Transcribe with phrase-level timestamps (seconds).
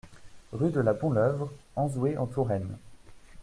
[0.51, 2.75] Rue de la Bonleuvre, Auzouer-en-Touraine